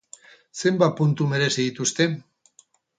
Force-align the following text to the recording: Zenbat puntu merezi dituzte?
Zenbat 0.61 0.97
puntu 1.03 1.29
merezi 1.35 1.69
dituzte? 1.69 2.13